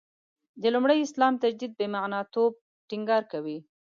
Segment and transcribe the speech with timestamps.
[0.61, 2.51] د لومړي اسلام تجدید «بې معنا» توب
[2.89, 3.57] ټینګار کوي.